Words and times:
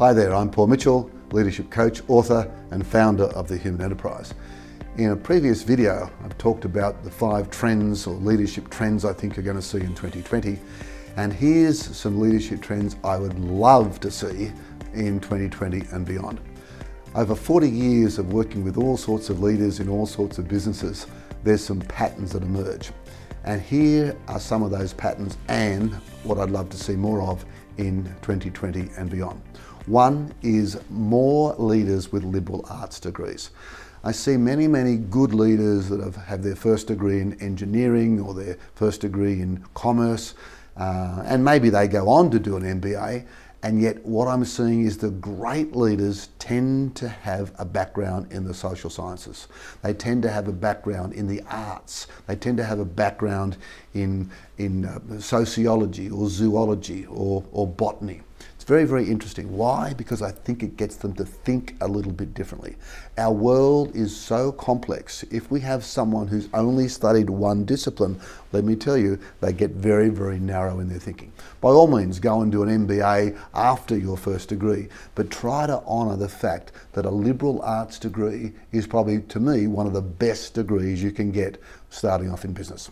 Hi 0.00 0.14
there, 0.14 0.34
I'm 0.34 0.50
Paul 0.50 0.68
Mitchell, 0.68 1.10
leadership 1.30 1.68
coach, 1.68 2.00
author, 2.08 2.50
and 2.70 2.86
founder 2.86 3.24
of 3.24 3.48
The 3.48 3.58
Human 3.58 3.82
Enterprise. 3.82 4.32
In 4.96 5.10
a 5.10 5.16
previous 5.16 5.62
video, 5.62 6.10
I've 6.24 6.38
talked 6.38 6.64
about 6.64 7.04
the 7.04 7.10
five 7.10 7.50
trends 7.50 8.06
or 8.06 8.14
leadership 8.14 8.70
trends 8.70 9.04
I 9.04 9.12
think 9.12 9.36
you're 9.36 9.44
going 9.44 9.58
to 9.58 9.62
see 9.62 9.80
in 9.80 9.94
2020. 9.94 10.58
And 11.18 11.34
here's 11.34 11.84
some 11.94 12.18
leadership 12.18 12.62
trends 12.62 12.96
I 13.04 13.18
would 13.18 13.38
love 13.40 14.00
to 14.00 14.10
see 14.10 14.50
in 14.94 15.20
2020 15.20 15.82
and 15.92 16.06
beyond. 16.06 16.40
Over 17.14 17.34
40 17.34 17.68
years 17.68 18.18
of 18.18 18.32
working 18.32 18.64
with 18.64 18.78
all 18.78 18.96
sorts 18.96 19.28
of 19.28 19.42
leaders 19.42 19.80
in 19.80 19.90
all 19.90 20.06
sorts 20.06 20.38
of 20.38 20.48
businesses, 20.48 21.08
there's 21.44 21.62
some 21.62 21.80
patterns 21.80 22.32
that 22.32 22.42
emerge. 22.42 22.90
And 23.44 23.60
here 23.60 24.16
are 24.28 24.40
some 24.40 24.62
of 24.62 24.70
those 24.70 24.94
patterns 24.94 25.36
and 25.48 25.92
what 26.24 26.38
I'd 26.38 26.50
love 26.50 26.70
to 26.70 26.78
see 26.78 26.96
more 26.96 27.20
of 27.20 27.44
in 27.76 28.04
2020 28.22 28.88
and 28.96 29.10
beyond. 29.10 29.42
One 29.86 30.32
is 30.42 30.78
more 30.90 31.54
leaders 31.54 32.12
with 32.12 32.22
liberal 32.22 32.64
arts 32.68 33.00
degrees. 33.00 33.50
I 34.04 34.12
see 34.12 34.36
many, 34.36 34.66
many 34.66 34.96
good 34.96 35.34
leaders 35.34 35.88
that 35.88 36.00
have, 36.00 36.16
have 36.16 36.42
their 36.42 36.56
first 36.56 36.86
degree 36.86 37.20
in 37.20 37.40
engineering 37.40 38.20
or 38.20 38.34
their 38.34 38.56
first 38.74 39.02
degree 39.02 39.40
in 39.40 39.64
commerce, 39.74 40.34
uh, 40.76 41.22
and 41.26 41.44
maybe 41.44 41.70
they 41.70 41.88
go 41.88 42.08
on 42.08 42.30
to 42.30 42.38
do 42.38 42.56
an 42.56 42.80
MBA. 42.80 43.26
And 43.62 43.82
yet, 43.82 44.02
what 44.06 44.26
I'm 44.26 44.42
seeing 44.46 44.86
is 44.86 44.96
the 44.96 45.10
great 45.10 45.76
leaders 45.76 46.30
tend 46.38 46.96
to 46.96 47.10
have 47.10 47.52
a 47.58 47.64
background 47.66 48.32
in 48.32 48.44
the 48.44 48.54
social 48.54 48.88
sciences. 48.88 49.48
They 49.82 49.92
tend 49.92 50.22
to 50.22 50.30
have 50.30 50.48
a 50.48 50.52
background 50.52 51.12
in 51.12 51.26
the 51.26 51.42
arts. 51.50 52.06
They 52.26 52.36
tend 52.36 52.56
to 52.56 52.64
have 52.64 52.78
a 52.78 52.86
background 52.86 53.58
in, 53.92 54.30
in 54.56 54.86
uh, 54.86 55.20
sociology 55.20 56.08
or 56.08 56.30
zoology 56.30 57.04
or, 57.04 57.44
or 57.52 57.66
botany 57.66 58.22
very, 58.64 58.84
very 58.84 59.08
interesting. 59.08 59.56
Why? 59.56 59.94
Because 59.94 60.22
I 60.22 60.30
think 60.32 60.62
it 60.62 60.76
gets 60.76 60.96
them 60.96 61.14
to 61.14 61.24
think 61.24 61.76
a 61.80 61.88
little 61.88 62.12
bit 62.12 62.34
differently. 62.34 62.76
Our 63.16 63.32
world 63.32 63.94
is 63.94 64.14
so 64.14 64.52
complex. 64.52 65.22
If 65.30 65.50
we 65.50 65.60
have 65.60 65.84
someone 65.84 66.26
who's 66.26 66.48
only 66.52 66.88
studied 66.88 67.30
one 67.30 67.64
discipline, 67.64 68.20
let 68.52 68.64
me 68.64 68.76
tell 68.76 68.96
you, 68.96 69.18
they 69.40 69.52
get 69.52 69.70
very, 69.70 70.08
very 70.08 70.38
narrow 70.38 70.80
in 70.80 70.88
their 70.88 70.98
thinking. 70.98 71.32
By 71.60 71.70
all 71.70 71.86
means, 71.86 72.18
go 72.18 72.42
and 72.42 72.50
do 72.50 72.62
an 72.62 72.86
MBA 72.86 73.38
after 73.54 73.96
your 73.96 74.16
first 74.16 74.48
degree, 74.48 74.88
but 75.14 75.30
try 75.30 75.66
to 75.66 75.82
honour 75.84 76.16
the 76.16 76.28
fact 76.28 76.72
that 76.92 77.06
a 77.06 77.10
liberal 77.10 77.62
arts 77.62 77.98
degree 77.98 78.52
is 78.72 78.86
probably, 78.86 79.20
to 79.22 79.40
me, 79.40 79.66
one 79.68 79.86
of 79.86 79.92
the 79.92 80.02
best 80.02 80.54
degrees 80.54 81.02
you 81.02 81.12
can 81.12 81.30
get 81.30 81.60
starting 81.88 82.30
off 82.30 82.44
in 82.44 82.52
business. 82.52 82.90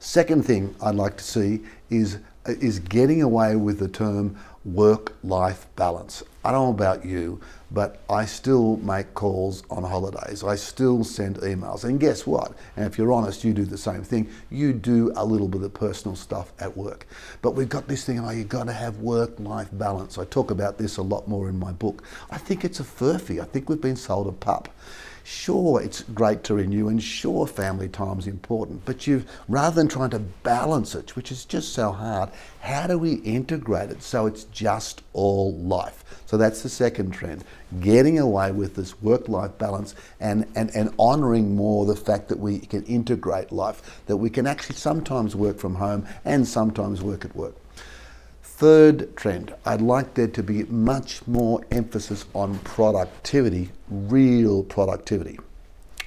Second 0.00 0.44
thing 0.44 0.74
I'd 0.80 0.94
like 0.94 1.16
to 1.16 1.24
see 1.24 1.60
is 1.90 2.18
is 2.48 2.78
getting 2.78 3.22
away 3.22 3.56
with 3.56 3.78
the 3.78 3.88
term 3.88 4.36
work-life 4.64 5.66
balance. 5.76 6.22
I 6.44 6.52
don't 6.52 6.66
know 6.66 6.84
about 6.84 7.04
you, 7.04 7.40
but 7.70 8.02
I 8.08 8.24
still 8.24 8.76
make 8.78 9.14
calls 9.14 9.62
on 9.70 9.82
holidays. 9.82 10.42
I 10.42 10.56
still 10.56 11.04
send 11.04 11.36
emails. 11.36 11.84
And 11.84 12.00
guess 12.00 12.26
what? 12.26 12.52
And 12.76 12.86
if 12.86 12.98
you're 12.98 13.12
honest, 13.12 13.44
you 13.44 13.52
do 13.52 13.64
the 13.64 13.78
same 13.78 14.02
thing. 14.02 14.28
You 14.50 14.72
do 14.72 15.12
a 15.16 15.24
little 15.24 15.48
bit 15.48 15.62
of 15.62 15.74
personal 15.74 16.16
stuff 16.16 16.52
at 16.60 16.76
work. 16.76 17.06
But 17.42 17.52
we've 17.52 17.68
got 17.68 17.88
this 17.88 18.04
thing, 18.04 18.20
oh, 18.20 18.30
you've 18.30 18.48
got 18.48 18.64
to 18.64 18.72
have 18.72 18.98
work-life 18.98 19.68
balance. 19.72 20.18
I 20.18 20.24
talk 20.24 20.50
about 20.50 20.78
this 20.78 20.96
a 20.96 21.02
lot 21.02 21.28
more 21.28 21.48
in 21.48 21.58
my 21.58 21.72
book. 21.72 22.02
I 22.30 22.38
think 22.38 22.64
it's 22.64 22.80
a 22.80 22.84
furphy. 22.84 23.40
I 23.40 23.44
think 23.44 23.68
we've 23.68 23.80
been 23.80 23.96
sold 23.96 24.26
a 24.26 24.32
pup. 24.32 24.68
Sure, 25.30 25.78
it's 25.82 26.00
great 26.04 26.42
to 26.44 26.54
renew, 26.54 26.88
and 26.88 27.02
sure, 27.02 27.46
family 27.46 27.86
time 27.86 28.18
is 28.18 28.26
important. 28.26 28.86
But 28.86 29.06
you've 29.06 29.30
rather 29.46 29.76
than 29.76 29.86
trying 29.86 30.08
to 30.10 30.20
balance 30.20 30.94
it, 30.94 31.16
which 31.16 31.30
is 31.30 31.44
just 31.44 31.74
so 31.74 31.92
hard, 31.92 32.30
how 32.60 32.86
do 32.86 32.96
we 32.96 33.16
integrate 33.16 33.90
it 33.90 34.02
so 34.02 34.24
it's 34.24 34.44
just 34.44 35.02
all 35.12 35.52
life? 35.52 36.02
So 36.24 36.38
that's 36.38 36.62
the 36.62 36.70
second 36.70 37.10
trend: 37.10 37.44
getting 37.78 38.18
away 38.18 38.52
with 38.52 38.74
this 38.74 39.02
work-life 39.02 39.58
balance 39.58 39.94
and 40.18 40.46
and 40.56 40.70
and 40.74 40.94
honouring 40.98 41.54
more 41.54 41.84
the 41.84 41.94
fact 41.94 42.30
that 42.30 42.38
we 42.38 42.60
can 42.60 42.84
integrate 42.84 43.52
life, 43.52 44.02
that 44.06 44.16
we 44.16 44.30
can 44.30 44.46
actually 44.46 44.76
sometimes 44.76 45.36
work 45.36 45.58
from 45.58 45.74
home 45.74 46.06
and 46.24 46.48
sometimes 46.48 47.02
work 47.02 47.26
at 47.26 47.36
work. 47.36 47.54
Third 48.58 49.14
trend, 49.14 49.54
I'd 49.64 49.80
like 49.80 50.14
there 50.14 50.26
to 50.26 50.42
be 50.42 50.64
much 50.64 51.24
more 51.28 51.64
emphasis 51.70 52.24
on 52.34 52.58
productivity, 52.58 53.70
real 53.88 54.64
productivity. 54.64 55.38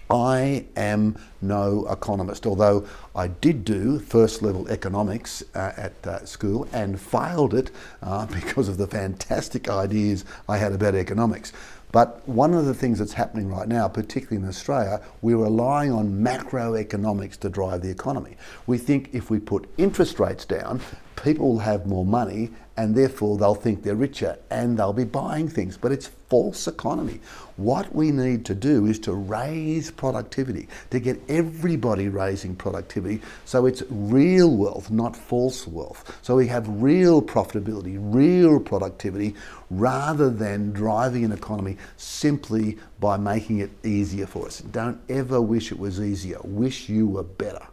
I 0.09 0.65
am 0.75 1.17
no 1.41 1.87
economist, 1.89 2.45
although 2.45 2.85
I 3.15 3.27
did 3.29 3.63
do 3.63 3.99
first 3.99 4.41
level 4.41 4.67
economics 4.67 5.41
uh, 5.55 5.71
at 5.77 5.93
uh, 6.05 6.25
school 6.25 6.67
and 6.73 6.99
failed 6.99 7.53
it 7.53 7.71
uh, 8.03 8.25
because 8.41 8.67
of 8.67 8.75
the 8.75 8.87
fantastic 8.87 9.69
ideas 9.69 10.25
I 10.49 10.57
had 10.57 10.73
about 10.73 10.93
economics. 10.93 11.53
But 11.93 12.27
one 12.27 12.53
of 12.53 12.65
the 12.65 12.73
things 12.73 12.99
that's 12.99 13.13
happening 13.13 13.47
right 13.47 13.67
now, 13.67 13.87
particularly 13.87 14.43
in 14.43 14.49
Australia, 14.49 15.01
we're 15.21 15.37
relying 15.37 15.93
on 15.93 16.21
macroeconomics 16.21 17.37
to 17.39 17.49
drive 17.49 17.81
the 17.81 17.89
economy. 17.89 18.35
We 18.67 18.77
think 18.77 19.09
if 19.13 19.29
we 19.29 19.39
put 19.39 19.69
interest 19.77 20.19
rates 20.19 20.43
down, 20.43 20.81
people 21.21 21.49
will 21.49 21.59
have 21.59 21.85
more 21.85 22.05
money 22.05 22.49
and 22.77 22.95
therefore 22.95 23.37
they'll 23.37 23.53
think 23.53 23.83
they're 23.83 23.95
richer 23.95 24.37
and 24.49 24.77
they'll 24.77 24.93
be 24.93 25.03
buying 25.03 25.47
things. 25.47 25.77
But 25.77 25.91
it's 25.91 26.07
false 26.29 26.67
economy. 26.67 27.19
What 27.57 27.93
we 27.93 28.11
need 28.11 28.45
to 28.45 28.55
do 28.55 28.87
is 28.87 28.97
to 28.99 29.13
raise 29.13 29.91
productivity, 29.91 30.67
to 30.89 30.99
get 30.99 31.21
everybody 31.29 32.09
raising 32.09 32.55
productivity 32.55 33.21
so 33.45 33.65
it's 33.65 33.83
real 33.89 34.55
wealth, 34.55 34.89
not 34.89 35.15
false 35.15 35.67
wealth. 35.67 36.17
So 36.21 36.35
we 36.35 36.47
have 36.47 36.67
real 36.67 37.21
profitability, 37.21 37.97
real 37.99 38.59
productivity, 38.59 39.35
rather 39.69 40.29
than 40.29 40.71
driving 40.71 41.25
an 41.25 41.31
economy 41.31 41.77
simply 41.97 42.77
by 42.99 43.17
making 43.17 43.59
it 43.59 43.71
easier 43.83 44.25
for 44.25 44.47
us. 44.47 44.61
Don't 44.61 44.99
ever 45.09 45.41
wish 45.41 45.71
it 45.71 45.79
was 45.79 45.99
easier, 46.01 46.39
wish 46.43 46.89
you 46.89 47.07
were 47.07 47.23
better. 47.23 47.65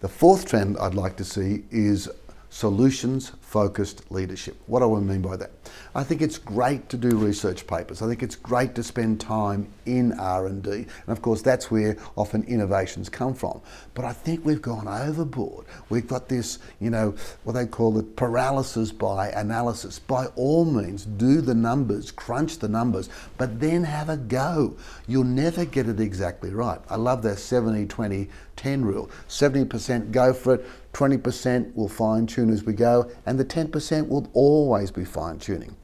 The 0.00 0.08
fourth 0.08 0.46
trend 0.46 0.78
I'd 0.78 0.94
like 0.94 1.16
to 1.16 1.24
see 1.24 1.64
is 1.70 2.08
solutions 2.50 3.32
focused 3.40 4.10
leadership. 4.10 4.56
What 4.66 4.80
do 4.80 4.94
I 4.94 5.00
mean 5.00 5.22
by 5.22 5.36
that? 5.36 5.50
I 5.94 6.04
think 6.04 6.20
it's 6.20 6.38
great 6.38 6.88
to 6.90 6.96
do 6.96 7.16
research 7.16 7.66
papers. 7.66 8.02
I 8.02 8.08
think 8.08 8.22
it's 8.22 8.36
great 8.36 8.74
to 8.74 8.82
spend 8.82 9.20
time 9.20 9.68
in 9.86 10.12
R&D. 10.12 10.70
And 10.70 10.88
of 11.08 11.22
course 11.22 11.42
that's 11.42 11.70
where 11.70 11.96
often 12.16 12.42
innovations 12.44 13.08
come 13.08 13.34
from. 13.34 13.60
But 13.94 14.04
I 14.04 14.12
think 14.12 14.44
we've 14.44 14.60
gone 14.60 14.86
overboard. 14.86 15.66
We've 15.88 16.06
got 16.06 16.28
this, 16.28 16.58
you 16.80 16.90
know, 16.90 17.14
what 17.44 17.54
they 17.54 17.66
call 17.66 17.98
it 17.98 18.16
paralysis 18.16 18.92
by 18.92 19.30
analysis. 19.30 19.98
By 19.98 20.26
all 20.36 20.64
means 20.64 21.04
do 21.04 21.40
the 21.40 21.54
numbers, 21.54 22.10
crunch 22.10 22.58
the 22.58 22.68
numbers, 22.68 23.08
but 23.38 23.60
then 23.60 23.84
have 23.84 24.08
a 24.08 24.16
go. 24.16 24.76
You'll 25.06 25.24
never 25.24 25.64
get 25.64 25.88
it 25.88 26.00
exactly 26.00 26.50
right. 26.50 26.80
I 26.88 26.96
love 26.96 27.22
that 27.22 27.38
70 27.38 27.86
20 27.86 28.28
10 28.60 28.84
rule. 28.84 29.10
70% 29.26 30.12
go 30.12 30.34
for 30.34 30.56
it, 30.56 30.66
20% 30.92 31.74
will 31.74 31.88
fine 31.88 32.26
tune 32.26 32.50
as 32.50 32.64
we 32.64 32.72
go, 32.72 33.10
and 33.26 33.38
the 33.38 33.44
10% 33.44 34.08
will 34.08 34.28
always 34.32 34.90
be 34.90 35.04
fine 35.04 35.38
tuning. 35.38 35.76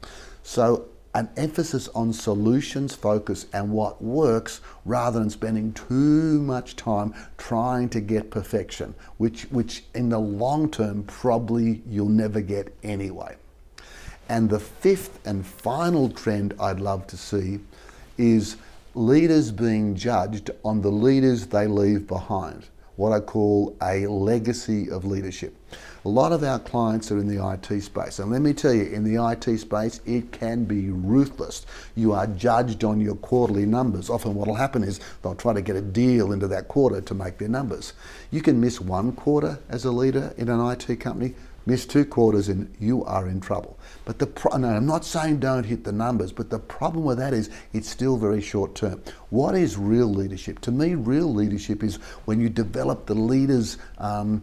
So 0.42 0.88
an 1.16 1.30
emphasis 1.38 1.88
on 1.94 2.12
solutions 2.12 2.94
focus 2.94 3.46
and 3.54 3.70
what 3.70 4.02
works 4.02 4.60
rather 4.84 5.18
than 5.18 5.30
spending 5.30 5.72
too 5.72 6.42
much 6.42 6.76
time 6.76 7.14
trying 7.38 7.88
to 7.88 8.00
get 8.00 8.30
perfection, 8.30 8.94
which, 9.16 9.44
which 9.44 9.84
in 9.94 10.10
the 10.10 10.18
long 10.18 10.70
term 10.70 11.02
probably 11.04 11.82
you'll 11.88 12.08
never 12.08 12.42
get 12.42 12.76
anyway. 12.82 13.34
And 14.28 14.50
the 14.50 14.60
fifth 14.60 15.26
and 15.26 15.46
final 15.46 16.10
trend 16.10 16.52
I'd 16.60 16.80
love 16.80 17.06
to 17.06 17.16
see 17.16 17.60
is 18.18 18.56
leaders 18.94 19.50
being 19.52 19.94
judged 19.94 20.50
on 20.64 20.82
the 20.82 20.90
leaders 20.90 21.46
they 21.46 21.66
leave 21.66 22.06
behind 22.06 22.66
what 22.96 23.12
I 23.12 23.20
call 23.20 23.76
a 23.82 24.06
legacy 24.06 24.90
of 24.90 25.04
leadership. 25.04 25.54
A 26.04 26.08
lot 26.08 26.32
of 26.32 26.44
our 26.44 26.58
clients 26.58 27.10
are 27.10 27.18
in 27.18 27.26
the 27.26 27.44
IT 27.44 27.82
space, 27.82 28.20
and 28.20 28.30
let 28.30 28.40
me 28.40 28.52
tell 28.52 28.72
you, 28.72 28.84
in 28.84 29.02
the 29.02 29.22
IT 29.30 29.58
space, 29.58 30.00
it 30.06 30.30
can 30.30 30.64
be 30.64 30.90
ruthless. 30.90 31.66
You 31.96 32.12
are 32.12 32.26
judged 32.28 32.84
on 32.84 33.00
your 33.00 33.16
quarterly 33.16 33.66
numbers. 33.66 34.08
Often, 34.08 34.34
what 34.36 34.46
will 34.46 34.54
happen 34.54 34.84
is 34.84 35.00
they'll 35.22 35.34
try 35.34 35.52
to 35.52 35.62
get 35.62 35.74
a 35.74 35.80
deal 35.80 36.32
into 36.32 36.46
that 36.48 36.68
quarter 36.68 37.00
to 37.00 37.14
make 37.14 37.38
their 37.38 37.48
numbers. 37.48 37.92
You 38.30 38.40
can 38.40 38.60
miss 38.60 38.80
one 38.80 39.12
quarter 39.12 39.58
as 39.68 39.84
a 39.84 39.90
leader 39.90 40.32
in 40.36 40.48
an 40.48 40.60
IT 40.70 41.00
company, 41.00 41.34
miss 41.66 41.84
two 41.84 42.04
quarters 42.04 42.48
and 42.48 42.72
you 42.78 43.04
are 43.04 43.28
in 43.28 43.40
trouble. 43.40 43.78
But 44.04 44.18
the 44.18 44.26
pro- 44.26 44.56
no, 44.56 44.68
I'm 44.68 44.86
not 44.86 45.04
saying 45.04 45.40
don't 45.40 45.64
hit 45.64 45.84
the 45.84 45.92
numbers, 45.92 46.32
but 46.32 46.48
the 46.48 46.58
problem 46.58 47.04
with 47.04 47.18
that 47.18 47.34
is 47.34 47.50
it's 47.72 47.88
still 47.88 48.16
very 48.16 48.40
short 48.40 48.74
term. 48.74 49.02
What 49.30 49.56
is 49.56 49.76
real 49.76 50.06
leadership? 50.06 50.60
To 50.60 50.70
me, 50.70 50.94
real 50.94 51.32
leadership 51.32 51.82
is 51.82 51.96
when 52.24 52.40
you 52.40 52.48
develop 52.48 53.06
the 53.06 53.14
leaders 53.14 53.78
um, 53.98 54.42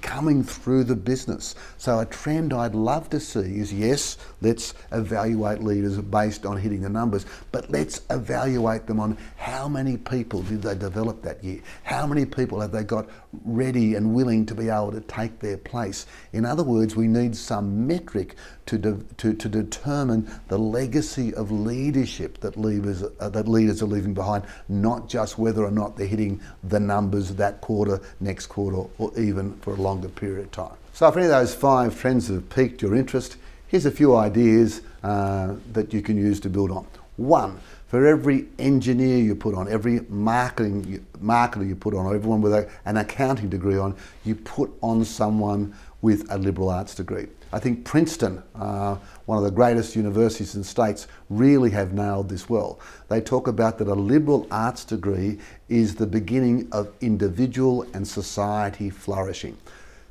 coming 0.00 0.44
through 0.44 0.84
the 0.84 0.94
business. 0.94 1.56
So 1.76 1.98
a 1.98 2.06
trend 2.06 2.52
I'd 2.52 2.76
love 2.76 3.10
to 3.10 3.20
see 3.20 3.58
is 3.58 3.72
yes, 3.72 4.16
let's 4.40 4.74
evaluate 4.92 5.62
leaders 5.62 5.98
based 5.98 6.46
on 6.46 6.56
hitting 6.56 6.82
the 6.82 6.88
numbers, 6.88 7.26
but 7.50 7.68
let's 7.70 8.02
evaluate 8.10 8.86
them 8.86 9.00
on 9.00 9.18
how 9.36 9.68
many 9.68 9.96
people 9.96 10.42
did 10.42 10.62
they 10.62 10.76
develop 10.76 11.22
that 11.22 11.42
year? 11.42 11.60
How 11.82 12.06
many 12.06 12.24
people 12.24 12.60
have 12.60 12.70
they 12.70 12.84
got 12.84 13.08
ready 13.44 13.94
and 13.94 14.14
willing 14.14 14.46
to 14.46 14.54
be 14.54 14.68
able 14.68 14.92
to 14.92 15.00
take 15.02 15.38
their 15.38 15.56
place. 15.56 16.06
In 16.32 16.44
other 16.44 16.59
words, 16.62 16.96
we 16.96 17.06
need 17.06 17.36
some 17.36 17.86
metric 17.86 18.36
to, 18.66 18.78
de 18.78 18.96
to, 19.16 19.34
to 19.34 19.48
determine 19.48 20.30
the 20.48 20.58
legacy 20.58 21.34
of 21.34 21.50
leadership 21.50 22.38
that 22.40 22.56
leaders, 22.56 23.02
uh, 23.20 23.28
that 23.28 23.48
leaders 23.48 23.82
are 23.82 23.86
leaving 23.86 24.14
behind, 24.14 24.44
not 24.68 25.08
just 25.08 25.38
whether 25.38 25.64
or 25.64 25.70
not 25.70 25.96
they're 25.96 26.06
hitting 26.06 26.40
the 26.64 26.80
numbers 26.80 27.34
that 27.34 27.60
quarter, 27.60 28.00
next 28.20 28.46
quarter, 28.46 28.88
or 28.98 29.18
even 29.18 29.54
for 29.60 29.74
a 29.74 29.76
longer 29.76 30.08
period 30.08 30.44
of 30.46 30.50
time. 30.52 30.76
So 30.92 31.08
if 31.08 31.16
any 31.16 31.26
of 31.26 31.30
those 31.30 31.54
five 31.54 31.98
trends 31.98 32.28
have 32.28 32.48
piqued 32.50 32.82
your 32.82 32.94
interest, 32.94 33.36
here's 33.68 33.86
a 33.86 33.90
few 33.90 34.16
ideas 34.16 34.82
uh, 35.02 35.54
that 35.72 35.92
you 35.92 36.02
can 36.02 36.16
use 36.16 36.40
to 36.40 36.50
build 36.50 36.70
on. 36.70 36.86
One, 37.16 37.58
for 37.90 38.06
every 38.06 38.46
engineer 38.60 39.18
you 39.18 39.34
put 39.34 39.52
on, 39.52 39.66
every 39.68 39.98
marketing 40.08 41.04
marketer 41.20 41.66
you 41.66 41.74
put 41.74 41.92
on, 41.92 42.14
everyone 42.14 42.40
with 42.40 42.52
a, 42.52 42.70
an 42.84 42.96
accounting 42.98 43.48
degree 43.48 43.76
on, 43.76 43.96
you 44.24 44.36
put 44.36 44.70
on 44.80 45.04
someone 45.04 45.74
with 46.00 46.24
a 46.30 46.38
liberal 46.38 46.70
arts 46.70 46.94
degree. 46.94 47.26
I 47.52 47.58
think 47.58 47.84
Princeton, 47.84 48.44
uh, 48.54 48.94
one 49.26 49.38
of 49.38 49.42
the 49.42 49.50
greatest 49.50 49.96
universities 49.96 50.54
in 50.54 50.62
States, 50.62 51.08
really 51.30 51.68
have 51.70 51.92
nailed 51.92 52.28
this 52.28 52.48
well. 52.48 52.78
They 53.08 53.20
talk 53.20 53.48
about 53.48 53.76
that 53.78 53.88
a 53.88 53.94
liberal 53.94 54.46
arts 54.52 54.84
degree 54.84 55.40
is 55.68 55.96
the 55.96 56.06
beginning 56.06 56.68
of 56.70 56.92
individual 57.00 57.84
and 57.92 58.06
society 58.06 58.88
flourishing. 58.88 59.58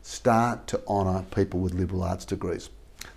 Start 0.02 0.68
to 0.68 0.82
honour 0.86 1.24
people 1.34 1.62
with 1.62 1.76
liberal 1.76 2.04
arts 2.04 2.26
degrees. 2.26 2.72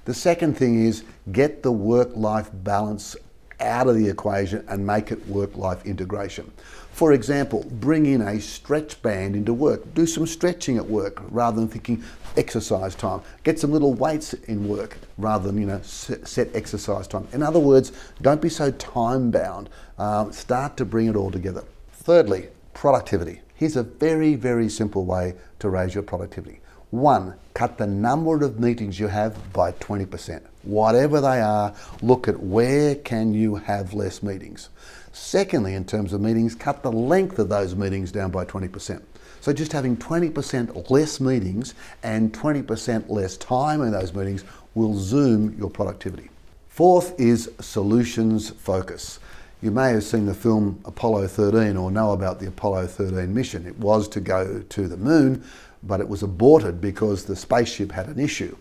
The 0.05 0.15
second 0.15 0.57
thing 0.57 0.85
is 0.85 1.03
get 1.33 1.65
the 1.65 1.73
work-life 1.73 2.51
balance 2.53 3.17
out 3.63 3.89
of 3.89 3.97
the 3.97 4.09
equation 4.09 4.65
and 4.69 4.87
make 4.87 5.13
it 5.13 5.27
work-life 5.27 5.85
integration. 5.87 6.51
For 6.93 7.13
example, 7.13 7.65
bring 7.71 8.07
in 8.07 8.21
a 8.21 8.41
stretch 8.41 9.01
band 9.01 9.35
into 9.35 9.55
work. 9.55 9.95
Do 9.95 10.07
some 10.07 10.27
stretching 10.27 10.77
at 10.77 10.87
work 10.87 11.23
rather 11.31 11.59
than 11.59 11.69
thinking 11.69 12.05
exercise 12.37 12.95
time. 12.95 13.23
Get 13.45 13.59
some 13.59 13.73
little 13.73 13.95
weights 13.95 14.35
in 14.35 14.69
work 14.69 14.99
rather 15.17 15.47
than 15.47 15.59
you 15.59 15.67
know 15.67 15.81
set 15.83 16.55
exercise 16.55 17.09
time. 17.09 17.27
In 17.33 17.43
other 17.43 17.61
words, 17.61 17.93
don't 18.21 18.43
be 18.43 18.49
so 18.49 18.71
time 18.73 19.31
bound. 19.31 19.71
Um, 19.99 20.33
start 20.33 20.77
to 20.77 20.85
bring 20.85 21.07
it 21.07 21.17
all 21.17 21.31
together. 21.31 21.65
Thirdly, 21.93 22.49
productivity. 22.75 23.41
Here's 23.55 23.77
a 23.77 23.83
very, 23.83 24.35
very 24.35 24.69
simple 24.69 25.05
way 25.05 25.35
to 25.61 25.69
raise 25.69 25.95
your 25.95 26.03
productivity. 26.03 26.62
One, 26.93 27.37
cut 27.55 27.79
the 27.79 27.87
number 27.87 28.45
of 28.45 28.61
meetings 28.61 29.01
you 29.01 29.07
have 29.07 29.51
by 29.55 29.73
20%. 29.73 30.43
Whatever 30.63 31.23
they 31.23 31.41
are, 31.41 31.75
look 32.03 32.29
at 32.29 32.39
where 32.39 32.97
can 32.97 33.33
you 33.33 33.55
have 33.55 33.95
less 33.95 34.23
meetings. 34.23 34.69
Secondly, 35.11 35.73
in 35.73 35.87
terms 35.87 36.13
of 36.13 36.21
meetings, 36.21 36.55
cut 36.55 36.83
the 36.83 36.93
length 36.93 37.39
of 37.39 37.49
those 37.49 37.75
meetings 37.75 38.13
down 38.13 38.31
by 38.31 38.45
20%. 38.45 39.01
So 39.41 39.55
just 39.55 39.73
having 39.73 39.97
20% 39.97 40.91
less 40.91 41.19
meetings 41.19 41.73
and 42.03 42.31
20% 42.31 43.09
less 43.09 43.39
time 43.39 43.81
in 43.81 43.93
those 43.93 44.13
meetings 44.13 44.45
will 44.75 44.95
zoom 44.99 45.57
your 45.59 45.71
productivity. 45.71 46.29
Fourth 46.69 47.19
is 47.19 47.51
solutions 47.59 48.51
focus. 48.51 49.19
You 49.63 49.71
may 49.71 49.93
have 49.93 50.05
seen 50.05 50.27
the 50.27 50.35
film 50.35 50.79
Apollo 50.85 51.29
13 51.29 51.75
or 51.79 51.91
know 51.91 52.13
about 52.13 52.39
the 52.39 52.49
Apollo 52.49 52.89
13 52.89 53.33
mission. 53.33 53.67
It 53.67 53.79
was 53.79 54.09
to 54.09 54.21
go 54.21 54.61
to 54.61 54.89
the 54.89 54.97
moon, 54.99 55.43
but 55.83 56.01
it 56.01 56.09
was 56.09 56.23
aborted 56.23 56.81
because 56.81 57.25
the 57.25 57.37
spaceship 57.37 57.93
had 57.93 58.09
an 58.09 58.19
issue. 58.19 58.57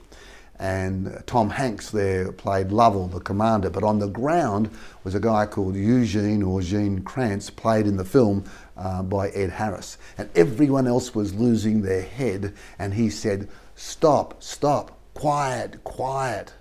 And 0.62 1.23
Tom 1.25 1.50
Hanks 1.50 1.89
there 1.89 2.31
played 2.31 2.71
Lovell, 2.71 3.07
the 3.07 3.19
commander, 3.19 3.71
but 3.71 3.83
on 3.83 3.97
the 3.97 4.07
ground 4.07 4.69
was 5.03 5.15
a 5.15 5.19
guy 5.19 5.47
called 5.47 5.75
Eugene 5.75 6.44
or 6.44 6.62
Gene 6.62 7.01
Kranz, 7.01 7.50
played 7.50 7.88
in 7.88 7.97
the 7.97 8.06
film 8.06 8.44
uh, 8.77 9.01
by 9.01 9.29
Ed 9.29 9.50
Harris. 9.50 9.97
And 10.19 10.29
everyone 10.35 10.85
else 10.85 11.15
was 11.15 11.33
losing 11.33 11.81
their 11.81 12.03
head, 12.03 12.53
and 12.77 12.94
he 12.94 13.09
said, 13.09 13.50
Stop, 13.75 14.44
stop, 14.44 15.00
quiet, 15.15 15.83
quiet. 15.83 16.53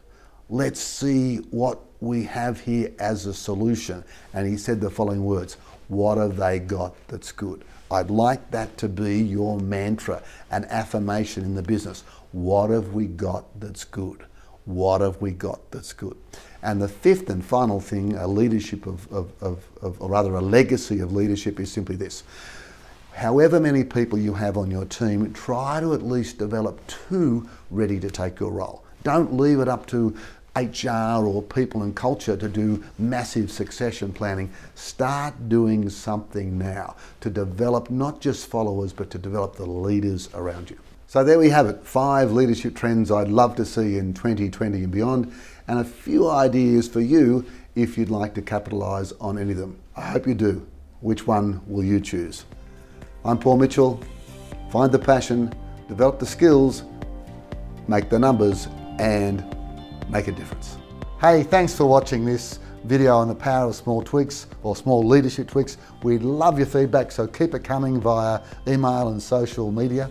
Let's 0.48 0.80
see 0.80 1.36
what 1.50 1.80
we 2.00 2.24
have 2.24 2.58
here 2.58 2.92
as 2.98 3.26
a 3.26 3.34
solution. 3.34 4.02
And 4.32 4.48
he 4.48 4.56
said 4.56 4.80
the 4.80 4.88
following 4.88 5.24
words 5.24 5.58
What 5.90 6.18
have 6.18 6.36
they 6.36 6.60
got 6.60 6.94
that's 7.08 7.32
good? 7.32 7.64
I'd 7.90 8.10
like 8.10 8.52
that 8.52 8.78
to 8.78 8.88
be 8.88 9.18
your 9.18 9.58
mantra, 9.58 10.22
an 10.52 10.64
affirmation 10.66 11.42
in 11.42 11.56
the 11.56 11.62
business. 11.62 12.04
What 12.30 12.70
have 12.70 12.94
we 12.94 13.06
got 13.06 13.58
that's 13.58 13.82
good? 13.82 14.24
What 14.66 15.00
have 15.00 15.20
we 15.20 15.32
got 15.32 15.68
that's 15.72 15.92
good? 15.92 16.16
And 16.62 16.80
the 16.80 16.86
fifth 16.86 17.28
and 17.28 17.44
final 17.44 17.80
thing, 17.80 18.14
a 18.14 18.28
leadership 18.28 18.86
of, 18.86 19.12
of, 19.12 19.32
of, 19.40 19.64
of, 19.82 20.00
or 20.00 20.10
rather 20.10 20.36
a 20.36 20.40
legacy 20.40 21.00
of 21.00 21.12
leadership, 21.12 21.58
is 21.58 21.72
simply 21.72 21.96
this. 21.96 22.22
However 23.10 23.58
many 23.58 23.82
people 23.82 24.16
you 24.16 24.34
have 24.34 24.56
on 24.56 24.70
your 24.70 24.84
team, 24.84 25.32
try 25.32 25.80
to 25.80 25.92
at 25.92 26.02
least 26.02 26.38
develop 26.38 26.80
two 26.86 27.48
ready 27.68 27.98
to 27.98 28.12
take 28.12 28.38
your 28.38 28.52
role. 28.52 28.84
Don't 29.02 29.34
leave 29.34 29.58
it 29.58 29.66
up 29.68 29.86
to 29.86 30.14
HR 30.56 31.24
or 31.24 31.42
people 31.42 31.82
and 31.82 31.94
culture 31.94 32.36
to 32.36 32.48
do 32.48 32.82
massive 32.98 33.50
succession 33.50 34.12
planning. 34.12 34.50
Start 34.74 35.48
doing 35.48 35.88
something 35.88 36.58
now 36.58 36.96
to 37.20 37.30
develop 37.30 37.90
not 37.90 38.20
just 38.20 38.48
followers, 38.48 38.92
but 38.92 39.10
to 39.10 39.18
develop 39.18 39.56
the 39.56 39.66
leaders 39.66 40.28
around 40.34 40.70
you. 40.70 40.78
So 41.06 41.24
there 41.24 41.38
we 41.38 41.50
have 41.50 41.66
it, 41.66 41.84
five 41.84 42.30
leadership 42.30 42.76
trends 42.76 43.10
I'd 43.10 43.28
love 43.28 43.56
to 43.56 43.64
see 43.64 43.98
in 43.98 44.14
2020 44.14 44.84
and 44.84 44.92
beyond, 44.92 45.32
and 45.66 45.80
a 45.80 45.84
few 45.84 46.30
ideas 46.30 46.88
for 46.88 47.00
you 47.00 47.44
if 47.74 47.98
you'd 47.98 48.10
like 48.10 48.34
to 48.34 48.42
capitalise 48.42 49.12
on 49.20 49.38
any 49.38 49.52
of 49.52 49.58
them. 49.58 49.78
I 49.96 50.02
hope 50.02 50.26
you 50.26 50.34
do. 50.34 50.66
Which 51.00 51.26
one 51.26 51.62
will 51.66 51.82
you 51.82 52.00
choose? 52.00 52.44
I'm 53.24 53.38
Paul 53.38 53.56
Mitchell. 53.56 54.00
Find 54.70 54.92
the 54.92 54.98
passion, 54.98 55.52
develop 55.88 56.18
the 56.20 56.26
skills, 56.26 56.84
make 57.88 58.08
the 58.08 58.18
numbers, 58.18 58.68
and 59.00 59.56
make 60.10 60.28
a 60.28 60.32
difference. 60.32 60.76
Hey, 61.20 61.42
thanks 61.42 61.74
for 61.74 61.86
watching 61.86 62.24
this 62.24 62.58
video 62.84 63.16
on 63.16 63.28
the 63.28 63.34
power 63.34 63.68
of 63.68 63.74
small 63.74 64.02
tweaks 64.02 64.46
or 64.62 64.74
small 64.74 65.06
leadership 65.06 65.48
tweaks. 65.48 65.76
We'd 66.02 66.22
love 66.22 66.58
your 66.58 66.66
feedback, 66.66 67.12
so 67.12 67.26
keep 67.26 67.54
it 67.54 67.62
coming 67.62 68.00
via 68.00 68.40
email 68.66 69.08
and 69.08 69.22
social 69.22 69.70
media. 69.70 70.10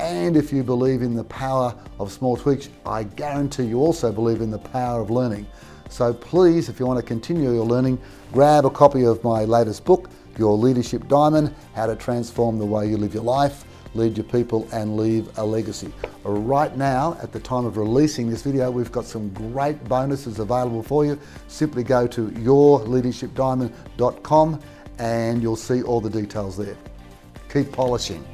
And 0.00 0.36
if 0.36 0.52
you 0.52 0.62
believe 0.62 1.02
in 1.02 1.14
the 1.14 1.24
power 1.24 1.74
of 1.98 2.12
small 2.12 2.36
tweaks, 2.36 2.68
I 2.86 3.04
guarantee 3.04 3.64
you 3.64 3.78
also 3.78 4.12
believe 4.12 4.40
in 4.40 4.50
the 4.50 4.58
power 4.58 5.00
of 5.00 5.10
learning. 5.10 5.46
So 5.88 6.12
please, 6.12 6.68
if 6.68 6.80
you 6.80 6.86
want 6.86 6.98
to 6.98 7.06
continue 7.06 7.52
your 7.52 7.64
learning, 7.64 8.00
grab 8.32 8.64
a 8.64 8.70
copy 8.70 9.04
of 9.04 9.22
my 9.22 9.44
latest 9.44 9.84
book, 9.84 10.08
Your 10.38 10.56
Leadership 10.56 11.06
Diamond, 11.08 11.54
How 11.74 11.86
to 11.86 11.94
Transform 11.94 12.58
the 12.58 12.66
Way 12.66 12.88
You 12.88 12.96
Live 12.96 13.14
Your 13.14 13.22
Life 13.24 13.64
lead 13.94 14.16
your 14.16 14.24
people 14.24 14.66
and 14.72 14.96
leave 14.96 15.28
a 15.38 15.44
legacy. 15.44 15.92
Right 16.24 16.76
now, 16.76 17.16
at 17.22 17.30
the 17.32 17.40
time 17.40 17.66
of 17.66 17.76
releasing 17.76 18.30
this 18.30 18.42
video, 18.42 18.70
we've 18.70 18.92
got 18.92 19.04
some 19.04 19.30
great 19.30 19.82
bonuses 19.88 20.38
available 20.38 20.82
for 20.82 21.04
you. 21.04 21.18
Simply 21.48 21.82
go 21.82 22.06
to 22.06 22.28
yourleadershipdiamond.com 22.28 24.60
and 24.98 25.42
you'll 25.42 25.56
see 25.56 25.82
all 25.82 26.00
the 26.00 26.10
details 26.10 26.56
there. 26.56 26.76
Keep 27.48 27.72
polishing. 27.72 28.24